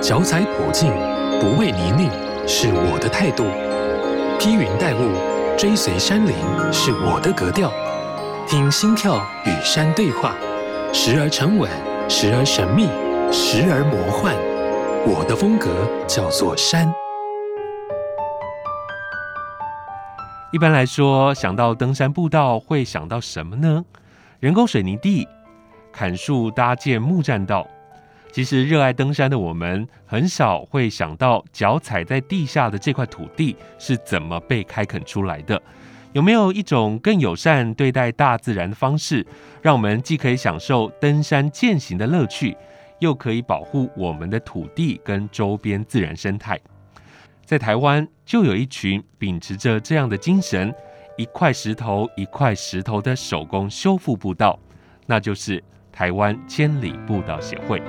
[0.00, 0.92] 脚踩普径，
[1.40, 2.08] 不畏泥泞，
[2.46, 3.44] 是我的态度；
[4.38, 6.32] 披云戴雾，追随山林，
[6.72, 7.72] 是我的格调。
[8.46, 10.36] 听心跳与山对话，
[10.92, 11.68] 时而沉稳，
[12.08, 12.86] 时而神秘，
[13.32, 14.34] 时而魔幻。
[15.04, 15.68] 我的风格
[16.06, 16.92] 叫做山。
[20.52, 23.84] 一般来说，想到登山步道，会想到什么呢？
[24.38, 25.26] 人工水泥地、
[25.92, 27.66] 砍树搭建木栈道。
[28.30, 35.60] 其实，热爱登山的我们，很少会想到脚踩在地下的这块土地是怎么被开垦出来的。
[36.12, 39.26] 有没有一种更友善对待大自然的方式，
[39.60, 42.56] 让我们既可以享受登山健行的乐趣，
[43.00, 46.58] 又可以保护我们的土地跟周边自然生态？
[47.44, 50.72] 在台湾，就有一群秉持着这样的精神，
[51.16, 54.58] 一块石头一块石头的手工修复步道，
[55.06, 57.82] 那就是台湾千里步道协会。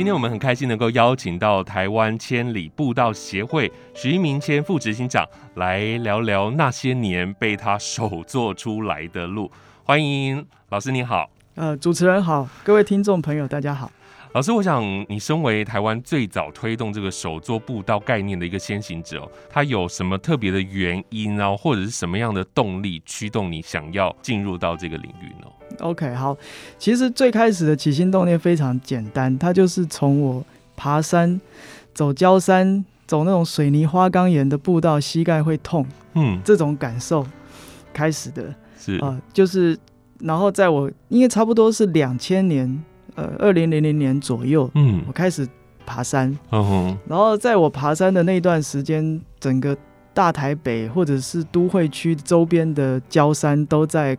[0.00, 9.52] 今天我们很开心能够邀请到台湾千里步道协会徐明谦副执行长来聊聊那些年被他手做出来的路。
[9.84, 11.28] 欢迎老师，你好。
[11.54, 13.92] 呃，主持人好，各位听众朋友，大家好。
[14.32, 25.48] 老师，我想你身为台湾最早推动这个手作步道概念的一个先行者，它有什么特别的原因啊，或者是什么样的动力驱动你想要进入到这个领域呢
[25.80, 26.36] ？OK，好，
[26.78, 30.44] 其实最开始的起心动念非常简单，它就是从我
[30.76, 31.40] 爬山、
[31.92, 35.84] 走焦山、走那种水泥花岗岩的步道，膝盖会痛，
[36.14, 37.26] 嗯，这种感受
[37.92, 38.54] 开始的。
[38.78, 39.76] 是啊、呃，就是，
[40.20, 42.82] 然后在我因为差不多是两千年，
[43.20, 45.46] 呃，二零零零年左右，嗯，我开始
[45.84, 49.76] 爬山，嗯哼，然后在我爬山的那段时间，整个
[50.14, 54.16] 大台北或者是都会区周边的郊山都在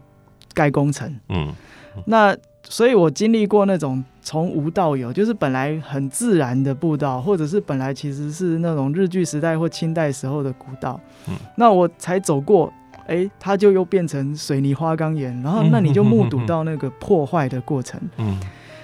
[0.53, 1.51] 盖工程，嗯，
[2.05, 12.71] 那所以我经历过那种从无到有，就是本来很自然的步道，或者是本来其实是那种日据时代或清代时候的古道，嗯，那我才走过。
[13.07, 17.99] 哎、欸，它就又变成水泥花岗岩，然后那你就目睹到那个破坏的过程。
[18.17, 18.39] 嗯，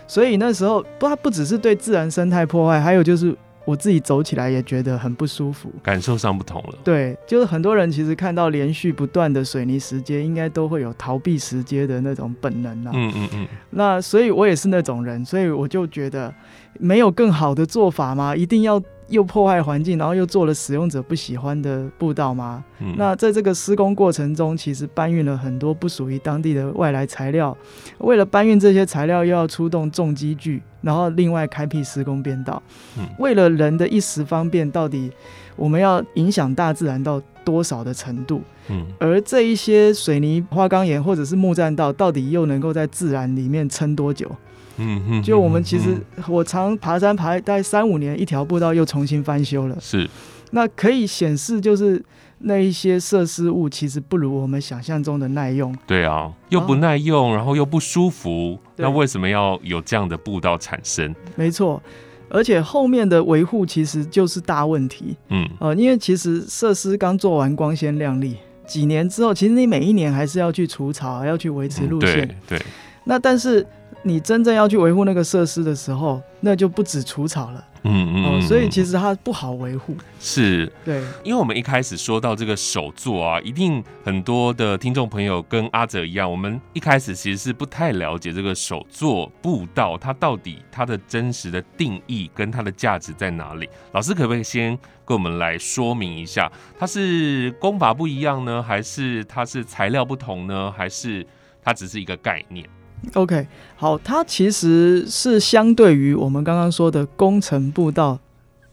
[0.08, 3.36] 所以那时候不，它不只是对自然生态破坏，还有就是
[3.66, 6.76] 我自己走起来也觉得很不舒服，感受上不同了。
[6.84, 12.92] 对，就是很多人其实看到连续不断的水泥石阶，应该都会有逃避石阶的那种本能啊。
[12.96, 13.48] 嗯嗯嗯。
[13.70, 16.34] 那所以我也是那种人，所以我就觉得
[16.80, 18.36] 没有更好的做法吗？
[18.36, 18.82] 一定要。
[19.10, 22.64] 又破坏环境，然后又做了使用者不喜欢的步道吗？
[22.80, 27.56] 嗯，那在这个施工过程中，其实搬运了很多不属于当地的外来材料。
[28.00, 32.62] 为了搬运这些材料，又要出动重机具，然后另外开辟施工便道。
[32.98, 35.12] 嗯，为了人的一时方便，到底
[35.56, 38.42] 我们要影响大自然到多少的程度？
[38.70, 44.30] 嗯，而这一些水泥花岗岩或者是木栈道，到底又能够在自然里面撑多久？
[44.78, 49.78] 嗯哼，就我们其实我常爬山爬大概三五年，一条步道又重新翻修了。
[49.80, 50.08] 是，
[50.52, 52.04] 那可以显示就是
[52.40, 55.76] 那一些设施物其实不如我们想象中的耐用。
[55.88, 61.14] 对啊，又不耐用，然后又不舒服，那为什么要有这样的步道产生？
[61.36, 61.82] 没错，
[62.30, 65.16] 而且后面的维护其实就是大问题。
[65.30, 72.26] 嗯，呃，因为其实设施刚做完光鲜亮丽，几年之后，其实你每一年还是要去除草，要去维持路线。
[72.26, 72.66] 嗯、对，对，
[73.06, 73.66] 那但是。
[74.08, 77.64] 你真正要去维护那个设施的时候，那就不止除草了。
[77.84, 79.96] 嗯嗯、哦，所以其实它不好维护。
[80.20, 93.70] 是，对，因为我们一开始说到这个手作啊，一定很多的听众朋友跟阿泽一样，我们一开始其实是不太了解这个手作步道，它到底它的真实的定义跟它的价值在哪里？
[93.94, 101.26] 老师可不可以先跟我们来说明一下，它是功法不一样呢，还是它是材料不同呢，还是
[101.64, 102.68] 它只是一个概念
[103.14, 108.20] ？OK，好，它其实是相对于我们刚刚说的工程步道，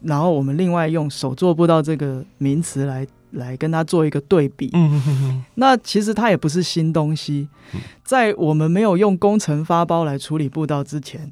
[0.01, 4.71] 然后我们另外用手作步道这个名词来来跟它做一个对比。
[5.55, 7.47] 那其实它也不是新东西，
[8.03, 11.31] 在我们没有用工程发包来处理步道之前，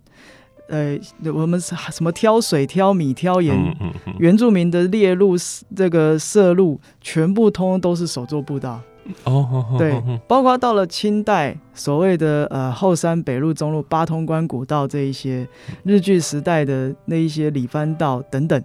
[0.69, 0.97] 呃，
[1.33, 3.75] 我们什么挑水、挑米、挑盐，
[4.17, 5.35] 原住民的猎鹿
[5.75, 8.81] 这个摄鹿，全部通通都是手作步道。
[9.25, 15.47] 哦，对，包括到了清代，所谓的呃后山北路、中路、八通关古道这一些
[15.83, 18.63] 日据时代的那一些里番道等等，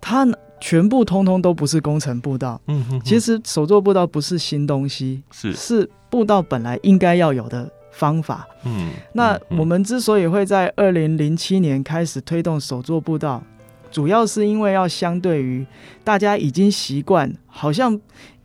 [0.00, 0.26] 它
[0.60, 2.58] 全部通通都不是工程步道。
[2.66, 8.48] 嗯哼，其实手作步道不是新东西，是是步道本来应该要有的方法。
[8.64, 13.42] 嗯，那我们之所以会在二零零七年开始推动手作步道，
[13.90, 15.66] 主要是因为要相对于
[16.02, 18.00] 大家已经习惯，好像。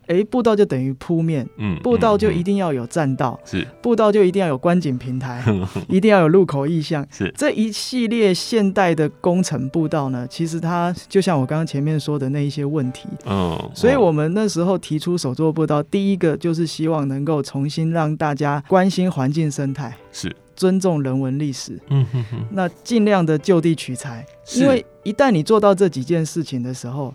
[0.10, 5.44] 哎，步道就等于铺面，嗯，步道就一定要有栈道，是，步道就一定要有观景平台，
[5.88, 7.32] 一定要有路口意向，是。
[7.38, 20.36] 这一系列现代的工程步道呢，其实它就像我刚刚前面说的那一些问题，嗯，所以我们那时候提出手作步道，第一个就是希望能够重新让大家关心环境生态，是。
[20.56, 24.26] 尊重人文历史，嗯哼哼，那尽量的就地取材，
[24.58, 27.14] 因为一旦你做到这几件事情的时候，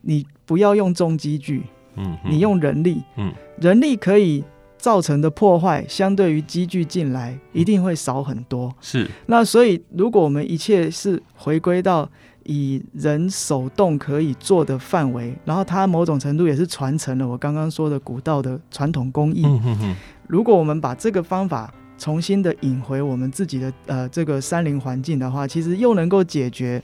[0.00, 1.64] 你不要用重机具。
[1.96, 4.44] 嗯，你用人力，嗯，人力可以
[4.76, 8.72] 造成的破坏，相对于机具进来，一定会少很多。
[8.80, 12.08] 是，那所以如果我们一切是回归到
[12.44, 19.42] 以人手动可以做的范围，然后它某种程度也是传承了我刚刚说的古道的传统工艺。
[19.44, 19.96] 嗯哼哼。
[20.28, 26.82] 如果我们把这个方法重新的引回我们自己的呃这个山林环境的话，其实又能够解决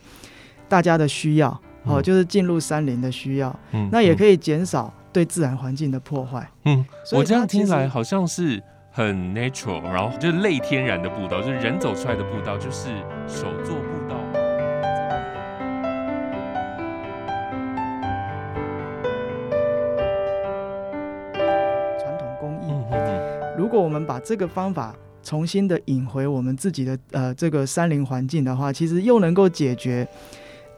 [0.69, 3.55] 大家的需要，哦，就是进入山林的需要。
[3.73, 4.93] 嗯，那也可以减少。
[5.13, 12.89] 对自然环境的破坏，嗯，我这样听来好像是很 natural，然后就是类天然的步道，就是人走出来的步道，就是
[13.27, 14.17] 手作步道。
[21.99, 22.73] 传统工艺，
[23.59, 30.09] 如果我们把这个方法重新的引回我们自己的呃这个山林环境的话，其实又能够解决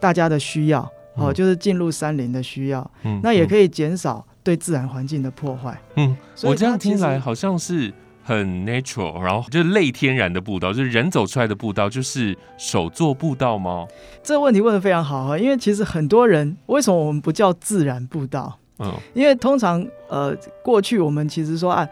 [0.00, 0.90] 大家的需要。
[1.16, 5.80] 哦，就是进入山林的需要，嗯，那也可以减少对自然环境的破坏。
[5.96, 13.86] 嗯，我这样听来好像是很 natural，然后就是类天然的步道，就是人走出来的步道，就是手作步道吗？
[14.22, 18.58] 这个问题问的非常好哈，因为其实很多人为什么我们不叫自然步道？
[18.78, 21.88] 嗯，因为通常呃过去我们其实说啊。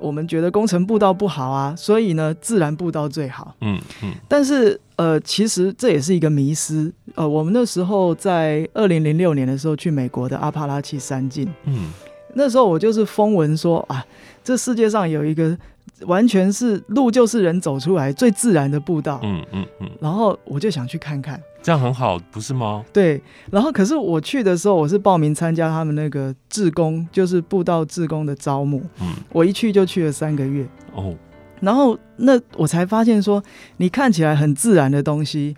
[0.00, 3.54] 我们觉得工程步道不好啊，所以呢，自然步道最好。
[3.60, 4.12] 嗯嗯。
[4.26, 6.92] 但是呃，其实这也是一个迷失。
[7.14, 11.48] 呃，我们那时候在二零零六年的时候去美国的阿帕拉契山境。
[11.64, 11.92] 嗯。
[12.34, 14.04] 那时候我就是风闻说啊，
[14.42, 15.56] 这世界上有一个。
[16.06, 19.20] 完全是路，就是人走出来最自然的步道。
[19.22, 19.90] 嗯嗯嗯。
[20.00, 22.84] 然后我就想去看看，这样很好，不是吗？
[22.92, 23.20] 对。
[23.50, 28.82] 然后可是我去的时候，我是报名参加他们那个志工，就是步道志工的招募。
[29.00, 29.14] 嗯。
[29.32, 30.66] 我一去就去了三个月。
[30.94, 31.14] 哦。
[31.60, 33.42] 然后那我才发现说，
[33.76, 35.54] 你看起来很自然的东西，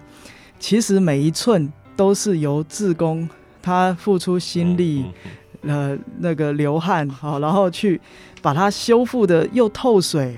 [0.59, 3.29] 其实每一寸都是由志工
[3.63, 5.03] 他付出心力。
[5.03, 5.31] 嗯嗯嗯
[5.63, 8.01] 呃，那个流汗好，然后去
[8.41, 10.37] 把它修复的又透水，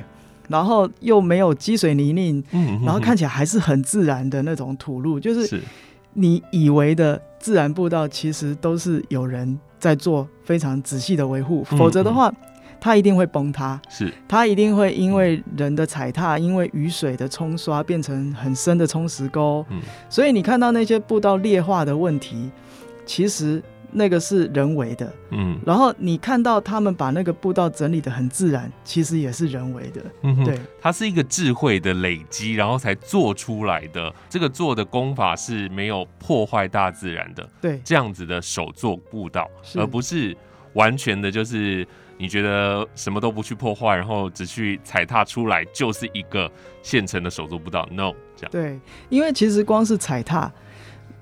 [0.48, 5.60] 然后又没有积水泥泞，嗯，然后看起来还是很自然的那种土路，就是。
[6.16, 12.32] 你以为的自然步道，其实都是有人在做非常仔细的维护，否则的话，
[12.80, 14.14] 它一定会崩塌，是。
[14.28, 22.48] 它一定会因为人的踩踏，因为雨水的冲刷，变成很深的冲石沟，嗯，所以你看到那些步道裂化的问题，
[23.04, 23.60] 其实。
[23.96, 34.12] 那个是人为的，嗯，然后你看到他们把那个步道整理的很自然，其实也是人为的，嗯，对，它是一个智慧的累积，然后才做出来的。
[34.28, 40.36] 这个做的功法是没有破坏大自然的，对，这样子的手作步道，而不是
[40.72, 41.86] 完全的就是
[42.18, 46.50] 你觉得什么都不去破坏，然后只去踩踏出来就是一个
[46.82, 47.88] 现成的手作步道。
[47.92, 48.50] No，这样。
[48.50, 50.50] 对，因为其实光是踩踏。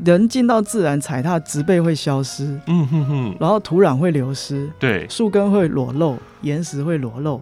[0.05, 7.41] 人进到自然踩踏，植被会消失，嗯哼哼，然后土壤会流失，对，树根会裸露，岩石会裸露，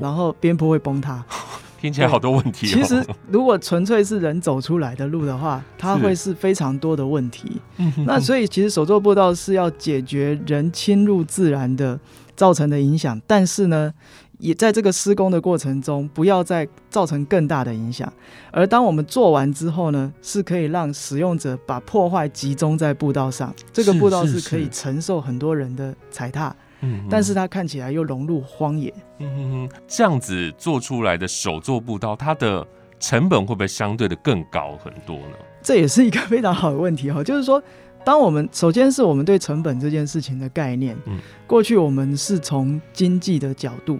[0.00, 1.24] 然后边坡会崩塌，
[1.80, 2.70] 听起来好多问题哦。
[2.70, 7.60] 其实，如果纯粹是人走出来的路的话，它会是非常多的问题。
[8.06, 11.98] 那所以，其实手作步道是要解决人侵入自然的
[12.36, 13.92] 造成的影响，但是呢，
[14.38, 18.10] 也在这个施工的过程中，不要再造成更大的影响。
[18.52, 23.52] 而当我们做完之后呢，是可以让使用者把破坏集中在步道上。
[23.72, 28.94] 这个步道是可以承受很多人的踩踏，嗯，但是它看起来又融入荒野。
[29.18, 32.64] 嗯哼哼，这样子做出来的手作步道，它的
[33.00, 35.36] 成本会不会相对的更高很多呢？
[35.60, 37.60] 这也是一个非常好的问题哈， 就是说，
[38.04, 43.98] 当我们首先是我们对成本这件事情的概念，嗯，过去我们是从经济的角度。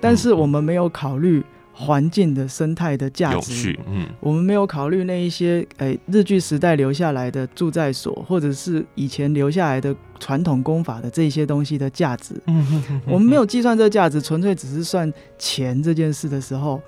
[0.00, 16.80] 但是我们没有考虑环境的生态的价值，嗯，我们没有考虑那一些诶、欸、日据时代留下来的住在所，或者是以前留下来的传统工法的这些东西的价值，嗯，我们没有计算这个价值，纯粹只是算钱这件事的时候，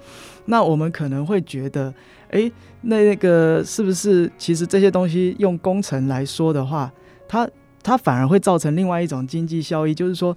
[0.45, 1.93] 那我们可能会觉得，
[2.31, 2.52] 哎、欸，
[2.83, 6.93] 那那个是不是其实这些东西用工程来说的话，
[7.26, 7.49] 它
[7.83, 10.37] 它反而会造成另外一种经济效益，就是说。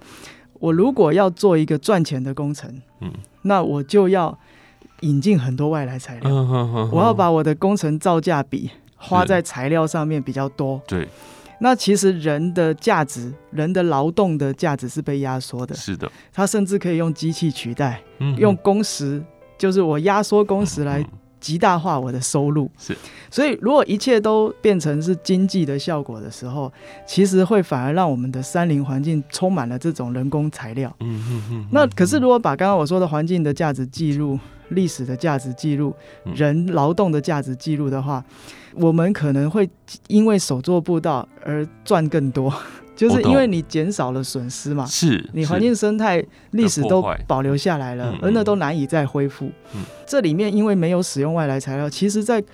[0.60, 3.12] 我如果要做一个赚钱的工程，嗯，
[3.42, 4.38] 那我就要
[5.00, 11.08] 引进很多外来材料，嗯，我要把我的工程造价比花在材料上面比较多，对，
[11.60, 15.74] 那其实人的价值，人的劳动的价值是被压缩的。
[15.74, 19.22] 是的，它甚至可以用机器取代，嗯、用工时，
[19.56, 21.02] 就是我压缩工时来
[21.40, 22.70] 极大化我的收入。
[22.78, 22.96] 是，
[23.30, 26.72] 所以如果一切都变成是经济的效果的时候，
[27.06, 30.94] 其实会反而让我们的山林环境充满了这种人工材料。
[31.00, 31.66] 嗯嗯嗯。
[31.72, 35.92] 那可是如果把刚刚我说的环境的价值记录，历史的价值记录，
[36.34, 38.24] 人劳动的价值记录的话，
[38.74, 39.68] 我们可能会
[40.06, 42.52] 因为手作步道而赚更多，
[43.08, 44.84] 就是因为你减少了损失嘛。
[44.84, 49.50] 是，你环境生态历史都保留下来了，而那都难以再恢复。
[50.06, 52.44] 这里面因为没有使用外来材料，其实在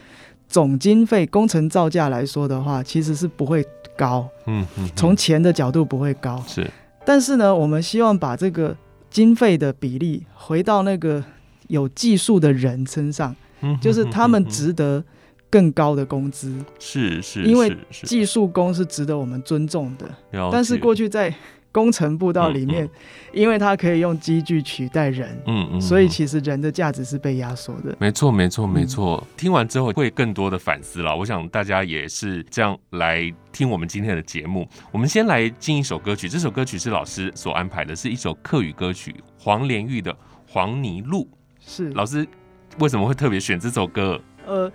[0.48, 3.64] 总经费、工程造价来说的话，其实是不会
[3.96, 4.28] 高。
[4.46, 6.40] 嗯嗯，从钱的角度不会高。
[6.46, 6.70] 是，
[7.04, 8.76] 但是呢，我们希望把这个
[9.10, 11.24] 经费的比例回到那个。
[11.68, 13.34] 有技术的人身上，
[13.80, 15.02] 就是他们值得
[15.48, 20.06] 更高的工资，是是，因为技术工是值得我们尊重的。
[20.50, 21.32] 但是过去在
[21.72, 22.88] 工程步道里面，
[23.34, 27.94] 因为它可以用机具取代人，嗯嗯，所以其实人的价值是被压缩的。
[28.00, 29.22] 没错没错没错。
[29.36, 31.14] 听完之后会更多的反思了。
[31.14, 34.66] 我想大家也是这样来听我们今天的节目。
[34.90, 40.10] 我们先来进一首歌曲，这首歌曲是老师所安排的，是一首客语歌曲，黄连玉的
[40.48, 41.24] 《黄泥路》。
[41.60, 42.26] 是老师
[42.78, 44.18] 为什么会特别选这首歌？
[44.46, 44.70] 呃，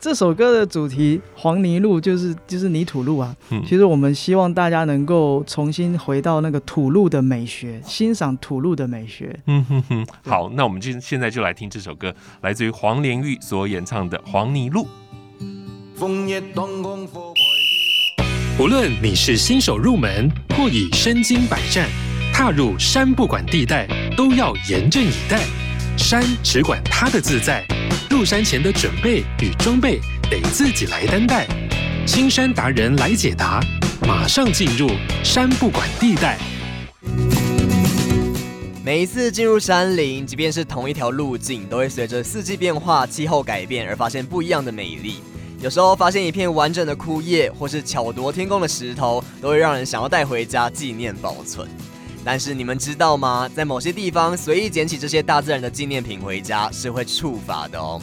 [0.00, 3.34] 这首歌的主题“黄泥路”就是就是泥土路啊。
[3.50, 9.36] 嗯，其实我们希望大家能够重新回到那个土路的美学，欣赏土路的美学。
[9.46, 10.06] 嗯哼哼。
[10.22, 14.86] 好，那我们就现在就来听这首歌，来自于黄连玉所演唱的《黄泥路》。
[18.60, 21.88] 无论你是新手入门，或已身经百战，
[22.32, 25.42] 踏入山不管地带，都要严阵以待。
[25.98, 27.66] 山只管它的自在，
[28.08, 30.00] 入山前的准备与装备
[30.30, 31.46] 得自己来担待。
[32.06, 33.60] 青山达人来解答，
[34.06, 34.88] 马上进入
[35.24, 36.38] 山不管地带。
[38.82, 45.16] 每一次进入山林，即便是同一条路径，都会随着四季变化、气候改变而发现不一样的美丽。
[45.60, 51.68] 有时候发现一片完整的枯叶，或是巧夺天工的石头，都会让人想要带回家纪念保存。
[52.30, 53.48] 但是你们知道吗？
[53.56, 57.98] 在某些地方随意捡起这些大自然的纪念品回家是会处罚的哦。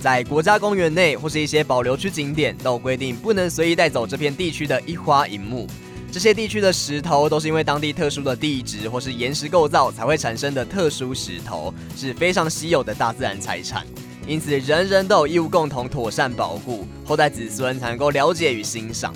[0.00, 5.66] 在国家公园内或是一些保留区景点，都有规定不能随意带走这片地区的一花一木。
[6.10, 13.84] 这些地区的石头都是因为当地特殊的地质或是岩石构造才会产生的特殊石头，是非常稀有的大自然财产。
[14.26, 19.12] 因此，人人都有义务共同妥善保护，后代子孙才能够了解与欣赏。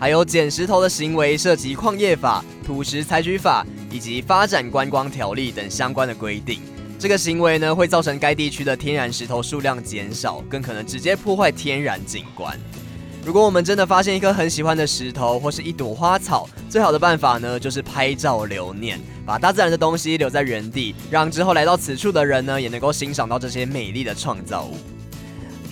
[0.00, 6.60] 还有捡石头的行为涉及矿业法、土石采取法以及发展观光条例等相关的规定。
[6.98, 12.58] 这个行为呢，会造成该地区的天然石头数量减少，更可能直接破坏天然景观。
[13.24, 24.76] 如果我们真的发现一颗很喜欢的石头或是一朵花草，最好的办法呢，就是拍照留念，把大自然的东西留在原地，让之后来到此处的人呢，也能够欣赏到这些美丽的创造物。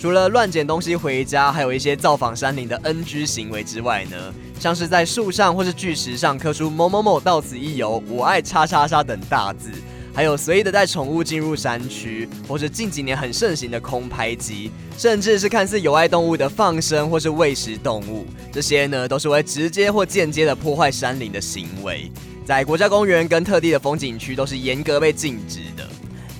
[0.06, 4.16] 除了乱捡东西回家，还有一些造访山林的 NG 行为之外呢，
[4.60, 9.68] 像是在树上或是巨石上刻出某某某到此一游，我爱叉叉叉等大字，
[10.14, 22.08] 还有随意的带宠物进入山区，或是近几年很盛行的空拍机，甚至是看似有爱动物的放生或是喂食动物，这些呢都是会直接或间接的破坏山林的行为，
[22.44, 25.84] 在国家公园跟特地的风景区都是严格被禁止的。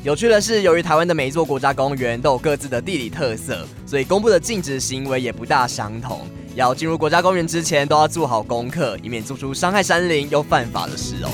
[0.06, 6.20] 有趣的是，由于台湾的每一座国家公园都有各自的地理特色，所以公布的禁止行为也不大相同。
[6.54, 11.30] 要进入国家公园之前，都要做好功课，以免做出伤害山林又犯法的事哦。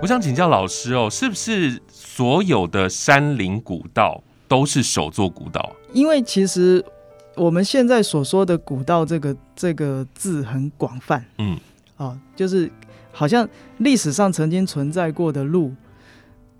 [0.00, 5.72] 我想请教老师哦，是不是所有的山林古道都是首座古道？
[5.92, 6.84] 因为其实。
[7.36, 11.58] 我们现在所说的古道，这个这个字很广泛，嗯，
[11.96, 12.70] 啊，就是
[13.12, 15.72] 好像历史上曾经存在过的路，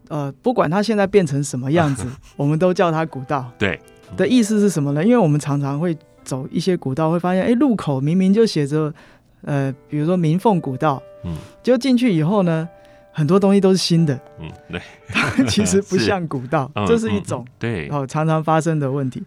[0.09, 2.07] 呃，不管它现在变成什么样子，
[2.37, 3.51] 我们都叫它古道。
[3.59, 3.81] 对，
[4.17, 5.03] 的意思是什么呢？
[5.03, 8.93] 因为我们常常会走一些古道，会发现，哎，路口明明就写着，
[9.43, 12.69] 呃，比如说明凤古道，嗯，就进去以后呢，
[13.13, 19.23] 很多东西都是新的，嗯，对， 它其实不 像古道，这是一种对，哦，常常发生的问题。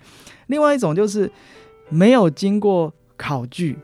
[0.50, 1.32] 另外一种就是
[1.90, 3.78] 没有经过考据，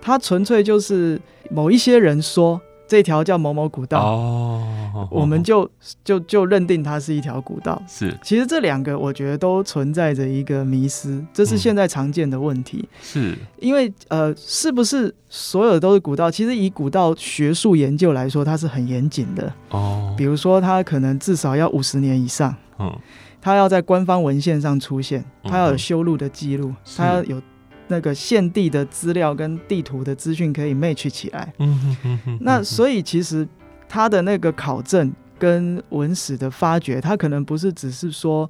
[0.00, 5.66] 它纯粹就是某一些人说这条叫某某古道哦，我们就
[6.04, 7.82] 就就认定它是一条古道。
[7.88, 12.80] 是，其实这两个我觉得都存在着一个迷失，这是现在常见的问题。
[12.82, 16.30] 嗯、是因为呃，是不是所有都是古道？
[16.30, 20.14] 其实以古道学术研究来说，它是很严谨的哦。
[20.18, 22.94] 比如说，它可能至少要五十年以上，嗯，
[23.42, 27.42] 它要在官方文献上出现，他要有修路的记录，他要有。
[27.88, 33.46] 那个现地的资料跟地图的资讯可以 match 起来，嗯哼哼哼，那所以其实
[33.86, 38.48] 他的那个考证跟文史的发掘，他可能不是只是说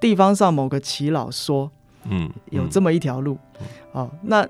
[0.00, 1.70] 地方上某个耆老说，
[2.04, 3.38] 嗯，有这么一条路，
[3.92, 4.44] 哦，那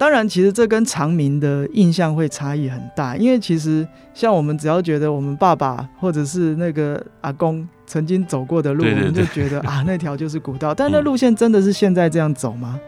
[0.00, 12.80] 当然其实这跟长明的印象会差异很大，因为其实像我们只要觉得我们爸爸或者是那个阿公曾经走过的路，我们就觉得 啊那条就是古道，但那路线真的是现在这样走吗？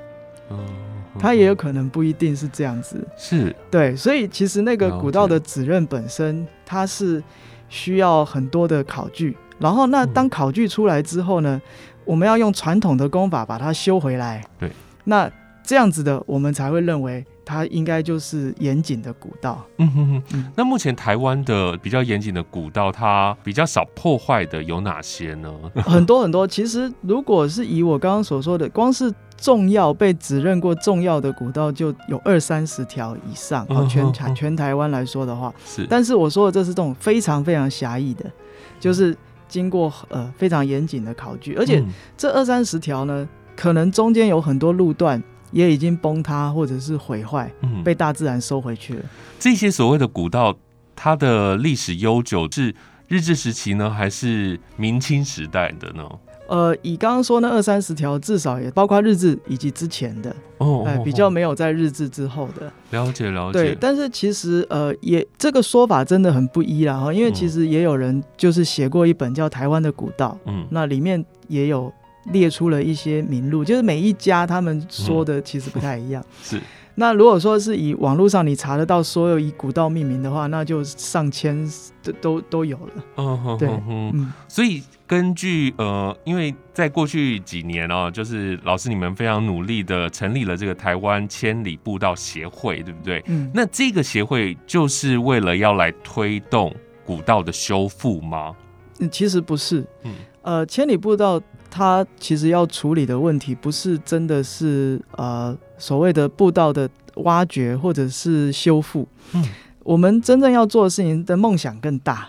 [1.18, 3.54] 它也有可能不一定是这样子，是。
[3.70, 7.22] 对，所以其实那个古道的指认本身，它是
[7.68, 11.60] 需要很多的考据，然后那当考据出来之后呢，
[12.06, 14.70] 我们要用传统的功法把它修回来，对，
[15.04, 15.30] 那
[15.64, 19.64] 这样子的，我们才会认为它应该就是严谨的古道。
[19.78, 25.52] 嗯哼哼，嗯，那目前台湾的比较严谨的古道，它比较少破坏的有哪些呢？
[25.82, 35.52] 很多很多，其实如果是以我刚刚所说的，光是重要被指认过重要的古道就有二三十条以上，哦，全台全台湾来说的话。
[35.64, 35.86] 是。
[35.88, 38.30] 但是我说的这是这种非常非常狭义的，
[38.78, 39.16] 就是
[39.48, 41.82] 经过呃非常严谨的考据，而且
[42.16, 45.20] 这二三十条呢，可能中间有很多路段
[45.52, 47.50] 也已经崩塌或者是毁坏，
[47.84, 49.00] 被大自然收回去了。
[49.02, 50.56] 嗯，这些所谓的古道，
[50.96, 52.74] 它的历史悠久是
[53.06, 56.02] 日治时期呢，还是明清时代的呢？
[56.48, 62.70] 呃，以刚刚说那二三十条，至少也包括日治以及之前的哦，哎、呃，比较没有在日治之后的。
[62.90, 63.58] 了解了解。
[63.58, 71.90] 对，但是其实呃，也这个说法真的很不一啦哈，因为其实也有人就是写过一本叫《台湾的古道》，嗯，那里面也有
[72.24, 76.22] 列出了一些名录，就是每一家他们说的其实不太一样。
[76.22, 76.60] 嗯、 是。
[76.94, 81.66] 那如果说是以网络上你查得到所有以古道命名的话，那就上千
[82.02, 82.92] 都都都有了。
[83.16, 93.24] 嗯，对，嗯，所以根据呃，因为在过去几年哦，就是老师你们非常努力的成立了这个台湾千里步道协会，对不对？
[93.26, 96.70] 嗯，那这个协会就是为了要来推动
[97.06, 98.54] 古道的修复吗？
[98.98, 99.82] 嗯，其实不是。
[100.02, 101.40] 嗯，呃，千里步道
[101.72, 105.56] 它其实要处理的问题不是真的是呃。
[105.78, 106.88] 所谓的步道的
[107.24, 109.44] 挖掘或者是修复，嗯，
[109.82, 112.28] 我们真正要做的事情的梦想更大。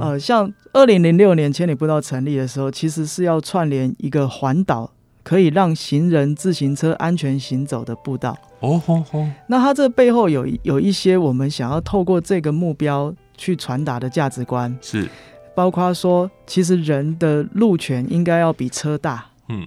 [0.00, 4.90] 呃，像二零零六年千里步道成立的时候，其实是要串联一个环岛，
[5.22, 8.34] 可以让行人、自行车安全行走的步道。
[8.60, 9.26] 哦吼吼！
[9.48, 15.06] 那它这背后有有一些我们想要透过这个目标去传达的价值观，是
[15.54, 19.66] 包括说，其实人的路权应该要比车大，嗯，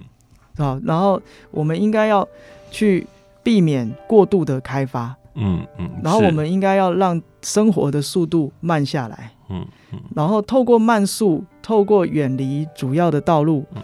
[0.56, 1.20] 啊，然后
[1.50, 2.26] 我们应该要
[2.70, 3.06] 去。
[3.40, 13.82] 避免过度的开发，嗯嗯，然后我们应该要让生活的速度慢下来，嗯嗯，然后透过慢速，透过远离主要的道路，嗯，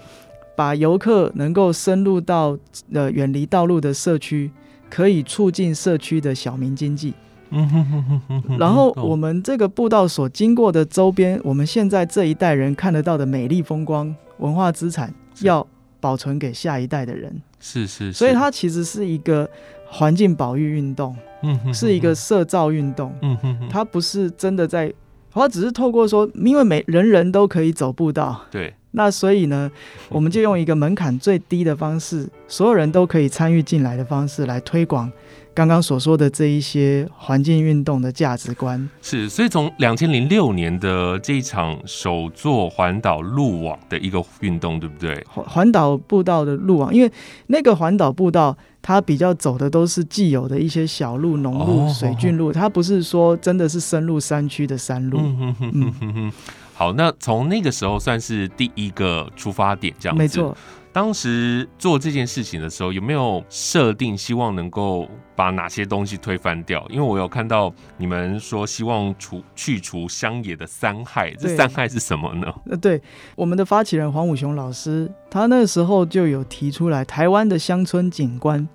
[0.54, 2.58] 把游客能够深入到
[2.92, 4.50] 呃远离道路的社区，
[4.90, 7.14] 可以促进社区的小民经济，
[7.54, 15.66] 嗯哼哼哼哼，然后我们这个步道所经过的周边，我们现在这一代人看得到的美丽风光、文化资产，要
[16.00, 17.40] 保存给下一代的人。
[17.60, 19.48] 是是，是，所以它其实是一个
[19.86, 24.92] 环境保育运动，嗯哼哼，是一个社造运动，嗯哼哼，它不是真的在，
[25.30, 29.70] 它只是透过说，因为每人人都可以走步道，对，那所以呢，
[30.10, 35.10] 我们就用一个门槛最低的方式，所有人都可以参与进来的方式来推广。
[35.54, 45.24] 刚刚所说的这一些环境运动的价值观是，所以从两千零六年的这一场首座环岛路网的一个运动，对不对？
[45.28, 47.10] 环环岛步道的路网，因为
[47.46, 55.18] 那个环岛步道它比较走的都是既有的一些小路、农路、水圳路，它不是说真的是深入山区的山路。
[55.20, 56.32] 嗯哼哼哼哼哼。
[56.74, 60.20] 好，那从那个时候算是第一个出发点，这样子。
[60.20, 60.56] 没错。
[60.94, 66.86] 当时做这件事情的时候，有没有设定希望能够把哪些东西推翻掉？
[66.88, 72.46] 因为我有看到你们说希望除去除乡野的三害，这三害是什么呢？
[72.70, 73.02] 呃，对，
[73.34, 78.68] 我们的发起人黄武雄老师，他那个时候就有提出来，台湾的乡村景观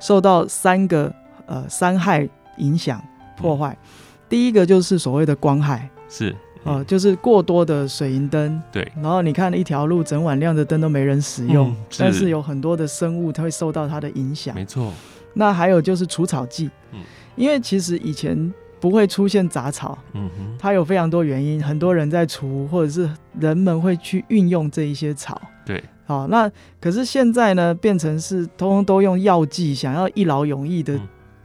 [0.00, 2.26] 受到三个呃三害
[2.56, 3.04] 影响
[3.36, 3.88] 破坏，嗯，
[4.30, 6.34] 第一个就是所谓的光害，是。
[6.64, 14.92] 哦，就是过多的水银灯，对，然后你看一条路整晚亮着灯都没人使用，嗯，但是有很多的生物它会受到它的影响，没错。
[15.34, 17.00] 那还有就是除草剂，嗯，
[17.36, 19.96] 因为其实以前不会出现杂草。
[20.14, 25.40] 嗯哼，它有非常多原因，很多人在除，或者是人们会去运用这一些草。
[25.64, 30.98] 对，好，那可是现在呢，变成是通通都用药剂，想要一劳永逸的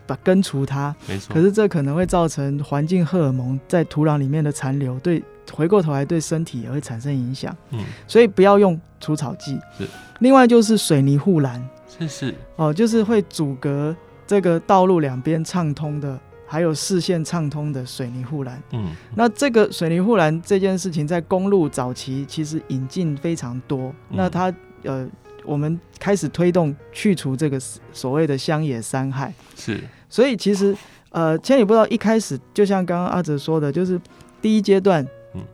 [0.06, 0.96] 把根除它。
[1.08, 1.34] 没错。
[1.34, 7.56] 可是这可能会造成环境荷尔蒙在土壤里面的残留，对，回过头来对身体也会产生影响。
[7.72, 9.60] 嗯，所以不要用除草剂。
[9.78, 9.88] 是。
[10.20, 11.62] 另外就是水泥护栏。
[11.88, 12.36] 是是。
[12.56, 13.96] 哦，就是会阻隔。
[14.26, 18.64] 这个道路两边畅通的，还有视线畅通的水泥护栏。
[18.72, 23.94] 嗯，那这个水泥护栏这件事情，在公路早期其实引进非常多。
[24.10, 24.52] 嗯、那它
[24.84, 25.08] 呃，
[25.46, 27.60] 我们开始推动去除这个
[27.92, 29.34] 所谓的乡野山害。
[29.56, 29.80] 是，
[30.10, 30.76] 所以其实
[31.10, 34.00] 呃，千里步道一开始就像刚刚阿哲说的，就是
[34.42, 35.06] 第一阶段。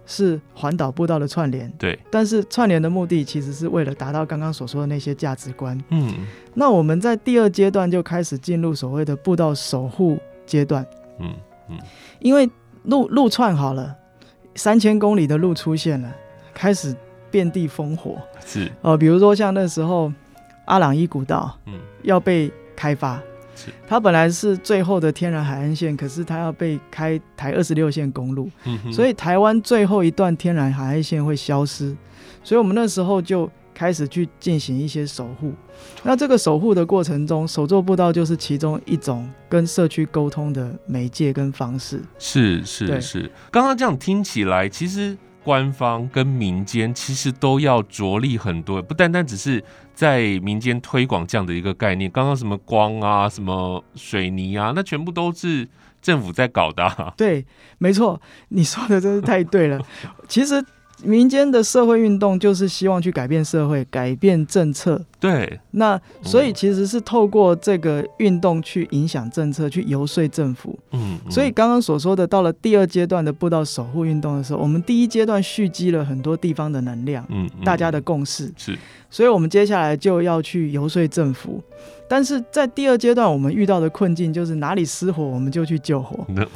[0.05, 5.81] 是环岛步道的串联，对，但是串联的目的其实是为了达到刚刚所说的那些价值观。
[5.87, 6.13] 嗯，
[6.53, 10.85] 那我们在第二阶段就开始进入所谓的步道守护阶段。
[11.21, 11.33] 嗯
[11.69, 11.79] 嗯，
[12.19, 12.49] 因为
[12.83, 13.95] 路路串好了，
[14.53, 16.13] 三千公里的路出现了，
[16.53, 16.93] 开始
[17.31, 18.17] 遍地烽火。
[18.45, 20.11] 是哦、呃，比如说像那时候
[20.65, 23.21] 阿朗伊古道，嗯，要被开发。
[23.55, 31.93] 是它本来是最后的天然海岸线，可是它要被开台二十六线公路，嗯、所以台湾最后一段天然海岸线会消失，
[32.41, 35.51] 所以我们那时候就开始去进行一些守护。
[36.03, 42.01] 那这个守护的过程中，手作步道就是其中一种跟社区沟通的媒介跟方式。
[42.17, 45.17] 是是是，刚刚这样听起来，其实。
[45.49, 49.63] 官方跟民间其实都要着力很多，不单单只是
[49.95, 52.07] 在民间推广这样的一个概念。
[52.11, 55.67] 刚刚什么光啊，什么水泥啊，那全部都是
[56.03, 57.11] 政府在搞的啊。
[57.17, 57.43] 对，
[57.79, 59.83] 没错，你说的真是太对了。
[60.27, 60.63] 其实。
[61.03, 65.01] 民间的社会运动就是希望去改变社会、改变政策。
[65.19, 70.77] 对，那所以其实是透过这个运动去影响政策、去游说政府。
[70.91, 78.77] 嗯，所以刚刚所说的，到了第二阶段的步道守护运动的时候，我们第一阶段蓄积了很多地方的能量，嗯，大家的共识是，
[79.09, 81.61] 所以我们接下来就要去游说政府。
[82.07, 86.25] 但是在第二阶段，我们遇到的困境就是哪里失火，我们就去救火。
[86.29, 86.47] 嗯、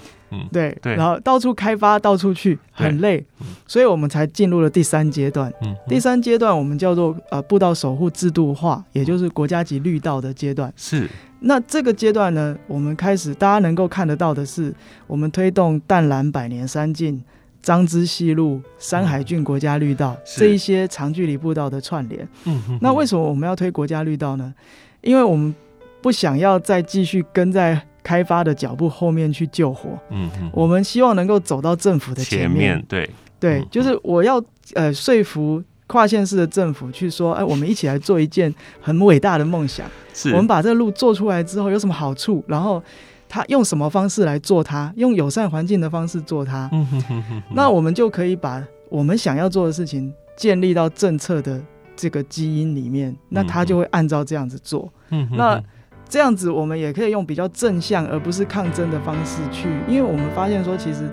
[0.52, 3.24] 对，对，然后到处开发，到处去，很累，
[3.68, 5.52] 所以我们才进入了第三阶段。
[5.62, 10.72] 嗯、第三阶段我们叫做呃步道守护制度化，也就是国家级绿道的阶段。
[10.76, 11.10] 是，
[11.42, 14.74] 那这个阶段呢，我们开始大家能够看得到的是，
[15.08, 17.24] 我们推动淡蓝百年山径、
[17.62, 22.28] 彰支细路、山海郡国家绿道、嗯、这一些长距离步道的串联。
[22.46, 24.54] 嗯哼哼，那为什么我们要推国家绿道呢？
[25.02, 25.54] 因为我们
[26.02, 27.82] 不想要再继续跟在。
[28.04, 33.10] 开发的脚步后面去救火，嗯嗯，我们希望能够走到政府的前面，前面对。
[33.40, 34.42] 对，嗯、就是我要
[34.74, 40.30] 呃说服跨县市的政府去说，哎，我们一起来做一件很伟大的梦想，是。
[40.30, 42.82] 我们把这个路做出来之后有什么好处，然后
[43.28, 51.62] 他用什么方式来做它，用友善环境的方式做它，嗯哼哼哼，那我们就可以把我们想要做的事情建立到政策的
[51.98, 55.64] 这个基因里面，那他就会按照这样子做，嗯哼，那。
[56.10, 61.10] 这样子，我们也可以用比较正向而不是抗争的方式去，因为我们发现说，其实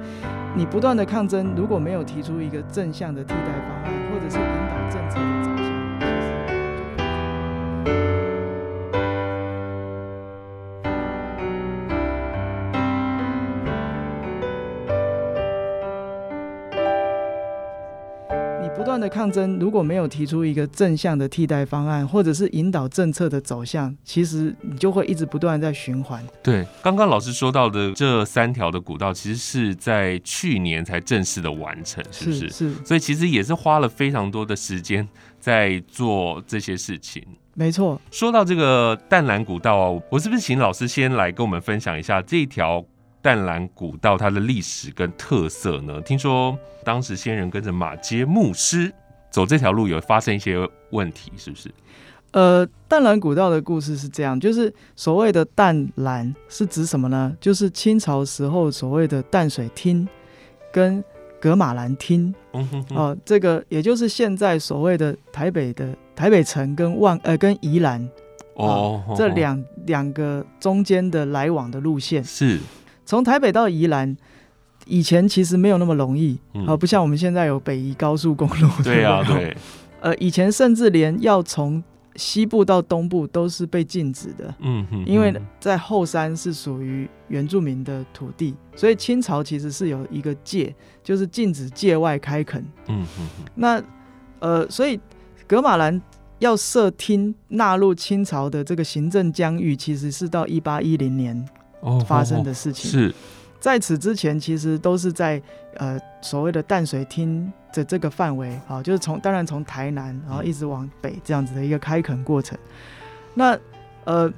[0.55, 4.39] 你不断的抗争，如果没有提出一个正向的替代方案，或者是
[19.01, 26.23] 的抗争如果没有提出一个正向的替代方案，或者是引导政策的走向，其实你就会一直不断在循环。
[26.43, 32.41] 对，刚刚老师说到的这三条的古道，其实是在去年才正式的完成，是不是？
[32.51, 32.75] 是，是。
[32.85, 35.09] 所以其实也是花了非常多的时间
[35.41, 37.25] 在做这些事情。
[37.55, 38.01] 没错。
[38.11, 42.85] 说到这个淡蓝古道啊，我是不是请老师先来跟我们分享一下这一条？
[43.23, 46.01] 淡蓝古道它的历史跟特色呢？
[46.01, 48.93] 听说当时先人跟着马街牧师
[49.31, 50.57] 走这条路，有发生一些
[50.91, 51.71] 问题，是不是？
[52.33, 57.37] 呃，淡蓝古道的故事是这样，就是所谓的淡蓝是指什么呢？
[57.41, 60.09] 就是清朝时候所谓的淡水厅
[60.73, 61.05] 跟
[61.41, 62.33] 格马兰厅。
[62.53, 68.09] 哦、呃，这个也就是现在所谓的台北的台北城跟万呃跟宜兰
[68.55, 72.59] 哦、呃、这两两个中间的来往的路线是。
[73.11, 74.17] 从台北到宜兰，
[74.87, 78.69] 以前其实没有那么容易，啊、嗯，不像我们现在有北宜高速公路。
[78.85, 79.57] 对啊， 对。
[80.01, 81.83] 呃，以前甚至连要从
[82.15, 84.55] 西部到东部都是被禁止的。
[84.61, 92.65] 嗯哼，因为在后山是属于原住民的土地，所以清朝其实是有一个界，就是禁止界外开垦。
[92.87, 93.83] 嗯哼，那
[94.39, 95.01] 呃，所以
[95.49, 96.01] 格马兰
[96.39, 101.45] 要设厅纳入清朝的这个行政疆域，其实是到一八一零年。
[102.07, 103.15] 发生的事情、哦哦哦、是，
[103.59, 105.41] 在此之前，其实都是在
[105.75, 112.59] 呃所谓的淡水厅的这个范围啊，就是从当然从台南，然后一直往北这样子的一个开垦过程。
[113.35, 113.59] 那
[114.05, 114.33] 呃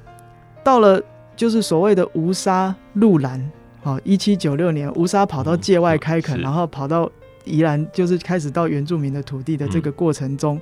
[0.63, 1.01] 到了
[1.35, 3.51] 就是所谓的吴沙鹿兰，
[3.81, 7.09] 好，一七九六年吴沙跑到界外开垦，然后跑到
[7.43, 10.61] 宜兰，就是开始到原住民的土地的这个过程中，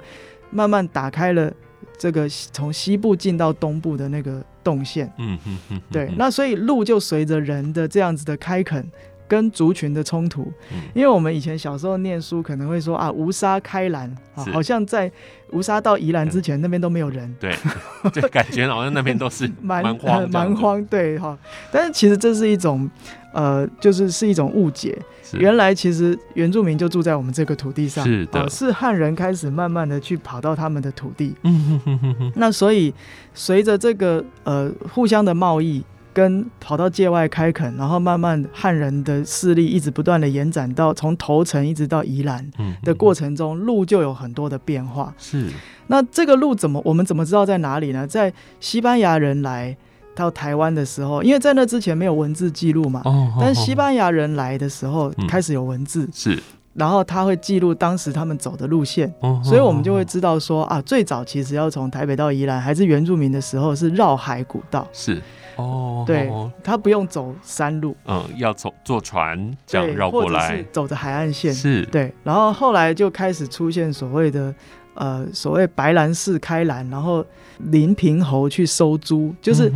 [0.50, 1.52] 慢慢打开了
[1.98, 5.12] 这个从西部进到东部的那个动线。
[5.18, 8.86] 嗯嗯嗯，对，那所以路就随着人的这样子的开垦。
[9.28, 10.52] 跟族群的冲突，
[10.94, 15.10] 因为我们以前小时候念书可能会说啊，吴沙开兰啊，好像在
[15.52, 17.56] 吴沙到宜兰之前，那边都没有人，对，
[18.12, 21.40] 就感觉好像那边都是 蛮荒蛮荒，对哈。
[21.72, 22.90] 但是其实这是一种
[23.32, 24.98] 呃，就是是一种误解。
[25.34, 31.34] 原来其实原住民就住在我们这个土地上，是的，是汉人开始慢慢的去跑到他们的土地。
[31.44, 32.32] 嗯哼哼哼哼。
[32.36, 32.94] 那所以
[33.34, 35.84] 随着这个呃互相的贸易。
[36.14, 42.46] 跟跑到界外开垦，然后慢慢汉人的势力一直不断的延展到从头城一直到宜兰
[42.84, 45.14] 的过程中，路就有很多的变化。
[45.18, 45.48] 是，
[45.88, 48.06] 那这个路怎么我们怎么知道在哪里呢？
[48.06, 49.78] 在西班牙人来
[50.16, 53.02] 到台湾的时候，因为在那之前没有文字记录嘛。
[53.06, 53.32] 哦。
[53.40, 56.10] 但是西班牙人来的时候开始有文字。
[56.14, 56.42] 是。
[56.74, 64.88] 然后他会记录当时他们走的路线，所以我们就会知道说啊，最早其实要从台北到宜兰还是原住民的时候是绕海古道。
[64.94, 65.22] 是。
[65.58, 66.32] 哦，对，
[66.64, 72.12] 他不用走山路，嗯，要走坐船这样绕过来，走着海岸线，是对。
[72.24, 74.56] 然后后来就开始出现所谓的
[74.94, 77.26] 呃所谓白兰氏开兰，然后
[77.58, 79.72] 林平侯去收租，就是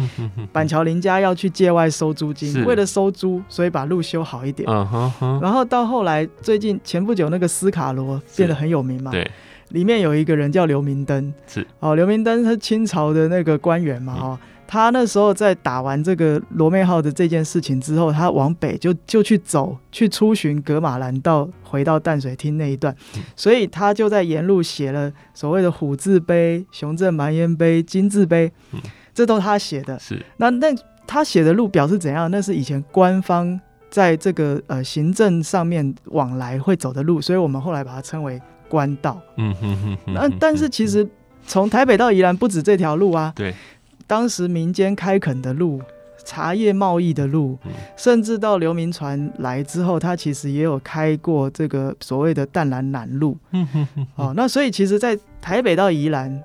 [0.52, 4.70] 板桥林家要去界外收租金，为了收租，所以把路修好一点。
[5.42, 9.30] 然后到后来最近前不久那个斯卡罗变得很有名嘛，对，
[9.70, 14.40] 里面有一个人叫刘明灯，是哦，刘明灯是清朝的那个官员嘛，哈。
[14.68, 22.94] 他那时候在打完这个罗妹号的这件事情之后，他往北就就去走，去出巡格马兰道，回到淡水厅那一段，
[23.36, 28.52] 所以他就在沿路写了所谓的虎字碑、雄镇蛮烟碑、金字碑，
[29.14, 30.00] 这都他写的。
[30.00, 30.68] 是那那
[31.06, 32.30] 他写的路表是怎样？
[32.32, 38.42] 那是以前官方在这个呃行政上面往来会走的路，所以我们后来把它称为
[38.76, 39.22] 官道。
[39.38, 40.14] 嗯哼哼。
[40.14, 41.08] 那但是其实
[41.48, 43.32] 从台北到宜兰不止这条路啊。
[43.34, 43.54] 对。
[44.08, 45.82] 当时民间开垦的路、
[46.24, 47.58] 茶叶贸易的路，
[47.98, 53.36] 甚至到刘铭传来之后，他其实也有开过这个所谓的淡蓝南路。
[54.16, 56.40] 哦，那所以其实，在台北到宜兰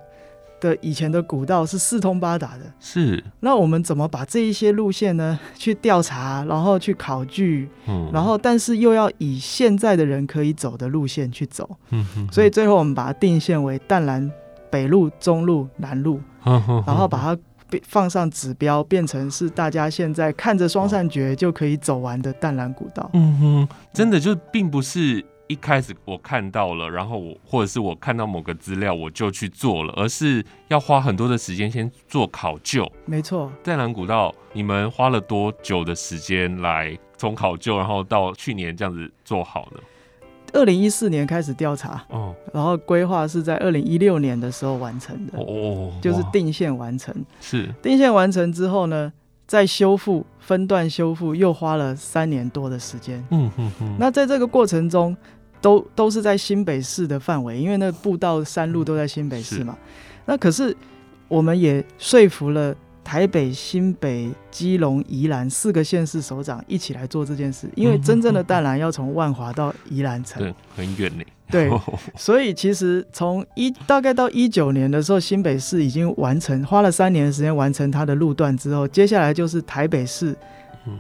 [0.61, 2.65] 的以前的古道是四通八达的。
[2.79, 3.23] 是。
[3.41, 5.39] 那我们怎么把这一些路线呢？
[5.57, 11.69] 去调查，然后去考据，嗯然后但是又要以现在的人可以走的路线去走。
[11.91, 14.31] 嗯所以最后我们把它定线为淡蓝
[14.71, 17.37] 北路、中路、南路，嗯然后把它。
[17.85, 23.09] 放上指标，变成是大家现在看着双扇诀就可以走完的淡蓝古道。
[23.13, 32.89] 嗯哼，真的就并不是一开始我看到了，然后我或者是我看到某个资料我就去做了，而是要花很多的时间先做考究。
[33.05, 39.81] 没错，在南古道，你们花了多久的时间来从考究，然后到去年这样子做好呢？
[40.53, 47.69] 二零一四年开始调查，哦，然后规划是在二零一六年的时候完成的，哦，就是定线完成，是。
[47.83, 49.13] 定线完成之后呢，
[49.47, 55.17] 再修复分段修复又花了三年多的时间，嗯嗯嗯，那在这个过程中，
[55.61, 59.77] 都都是在新北市的范围，因为那步道山路都在新北市嘛，
[60.27, 60.77] 那可是
[61.29, 62.75] 我们也说服了。
[63.03, 71.25] 台北、新北、基隆、宜兰四个县市首长一起来做这件事，因为真正的淡蓝要从万华到宜兰城，对，很远呢。
[71.51, 71.69] 对，
[72.15, 80.37] 所以其实从一大概到一九年的时候，新北市已经完成，花了三年的时间完成它的路段之后，接下来就是台北市、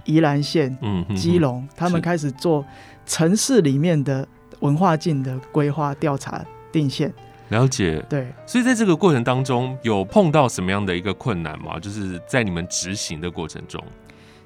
[0.05, 0.77] 宜兰县、
[1.15, 2.65] 基隆，他们开始做
[3.07, 4.27] 城市里面的
[4.61, 7.13] 文化境的规划、调查、定线。
[7.49, 11.79] 了解，对，所以在这个过程当中，有碰到什么样的一个困难吗？
[11.81, 13.83] 就是在你们执行的过程中，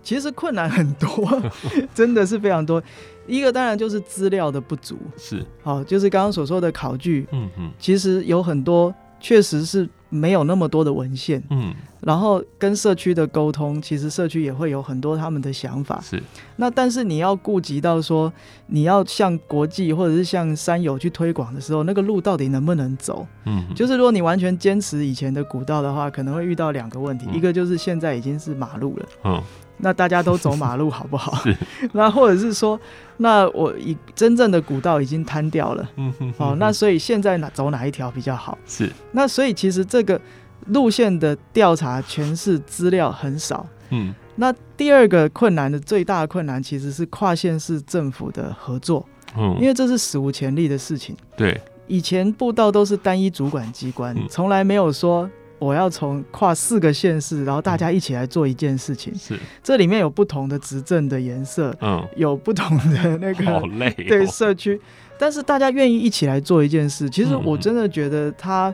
[0.03, 1.43] 其实困难很多，
[1.95, 2.83] 真的是非常多。
[3.27, 9.89] 一个当然就是资料的不足，是，哦，就是刚刚所说的考据，嗯嗯，其实有很多确实是。
[10.15, 16.23] 没有那么多的文献，嗯，然后跟社区的沟通，其实社区也会有很多他们的想法，是。
[16.57, 18.33] 那但是你要顾及到说，
[18.69, 23.27] 你要向国际或者是向山友去推广的时候，那个路到底能不能走？
[23.45, 29.43] 嗯，就是如果你完全坚持以前的古道的话，可能会遇到两个问题，嗯，一个就是现在已经是马路了，嗯。
[29.79, 31.35] 那大家都走马路好不好？
[31.43, 31.57] 是。
[31.93, 32.79] 那或者是说，
[33.19, 35.89] 那我以真正的古道已经瘫掉了。
[35.97, 36.49] 嗯哼，哼。
[36.51, 38.57] 哦，那所以现在哪走哪一条比较好？
[38.67, 38.91] 是。
[39.13, 40.21] 那所以其实这个
[40.67, 43.67] 路线的调查、全是资料很少。
[43.91, 44.15] 嗯。
[44.37, 49.07] 那第二个困难的最大的困难其实是跨县市政府的合作，
[49.37, 51.17] 嗯，因为这是史无前例的事情。
[51.37, 55.31] 对，以前步道都是单一主管机关，从来没有说
[55.65, 59.15] 我要从跨四个县市，然后大家一起来做一件事情。
[59.15, 64.81] 是，这里面有不同的执政的颜色，嗯，有不同的那个 好累，对社区，
[65.19, 67.09] 但是大家愿意一起来做一件事。
[67.09, 68.73] 其实我真的觉得他。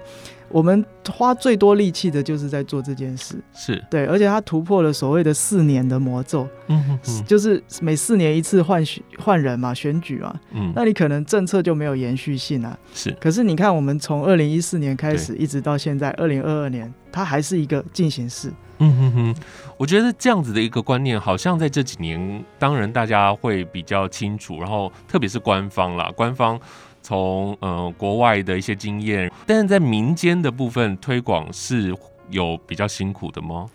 [0.50, 3.82] 我们花最多力气的就是在做这件事，是。
[3.90, 13.10] 对，而且他突破了所谓的四年的魔咒，嗯哼哼，就是每四年一次换选换人嘛，选举嘛，嗯，那你可能政策就没有延续性啊，是。
[13.20, 19.42] 可是你看，我们从二零一四年开始，一直到现在二零二二年，它还是一个进行式，嗯哼哼。
[19.76, 26.60] 我觉得这样子的一个观念，好像在这几年，当然大家会比较清楚，然后特别是官方啦，官方。
[27.02, 31.94] 从呃国外的一些经验，但是在民间的部分推广是
[32.30, 33.68] 有比较辛苦的吗？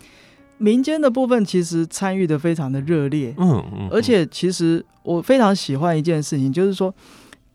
[0.58, 6.94] 民间的部分其实参与的非常的热烈，嗯嗯，嗯，而且其实我非常喜欢一件事情，就是说，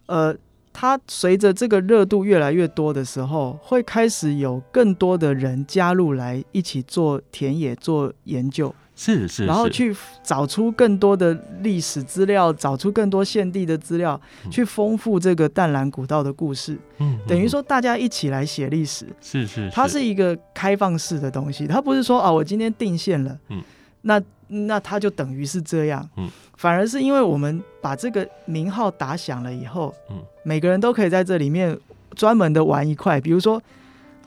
[0.05, 0.35] 呃，
[0.71, 8.73] 它随着这个热度越来越多的时候，会开始有更多的人加入来一起做田野做研究。
[8.95, 16.77] 是是，然后去找出更多的历史资料，找出更多现地的资料，嗯、去丰富这个淡蓝古道的故事。
[16.99, 19.07] 嗯，等于说大家一起来写历史。
[19.21, 23.63] 是，是是，它是一个开放式的东西，它不是说啊，我今天定线了，嗯，
[24.01, 31.75] 那那它就等于是这样，嗯，反而是因为我们把这个名号打响了以后，嗯，每个人都可以在这里面
[32.13, 33.61] 专门的玩一块，比如说。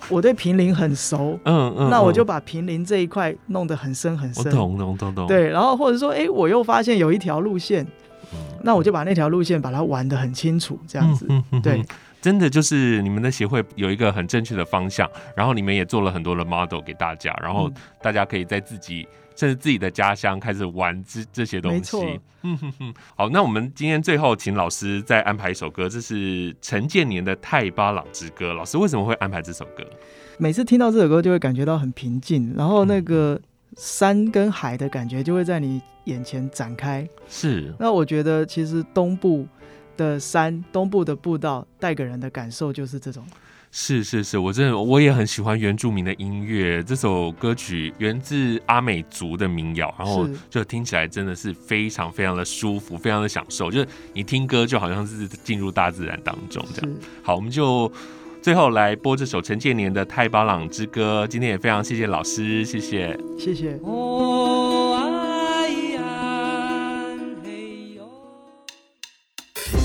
[0.09, 5.27] 我对平林很熟，嗯嗯，那我就把平林这一块弄得很深很深，懂懂懂懂。
[5.27, 7.85] 对，然后或者说，哎、欸，我又发现有一条路线，
[8.33, 11.85] 嗯、那我就把那条路线把它玩得很清楚，这样子，嗯、对，
[12.21, 17.71] 真的就是你们的协会有一个很正确的方向，然后你们也做了很多的 model 给大家，然后
[18.03, 19.07] 大家可以在自己。
[19.35, 22.21] 甚至自己的家乡开始玩这这些东西。
[22.43, 22.95] 嗯哼哼。
[23.17, 28.53] 好，那我们今天最后请老师再安排一首歌，这是陈建年的《泰巴朗之歌》。
[28.55, 29.85] 老师为什么会安排这首歌？
[30.39, 33.41] 每次听到这首歌，就会感觉到很平静，然后那个
[33.77, 37.09] 山跟海的感觉就会在你眼前展开。
[37.29, 37.75] 是。
[37.79, 39.47] 那我觉得，其实东部
[39.97, 43.25] 的山、东部的步道带给人的感受就是这种。
[43.77, 46.81] 是是是，我真的我也很喜欢原住民的音乐。
[46.81, 53.73] 这首歌曲源自阿美族的民谣，然后就听起来真的是非常非常的舒服，非常的享受。
[53.73, 56.97] 就是你听歌就好像是进入大自然当中这样。
[57.25, 57.91] 好，我们就
[58.41, 61.25] 最后来播这首陈建年的《太巴朗之歌》。
[61.27, 63.77] 今天也非常谢谢老师，谢谢，谢谢。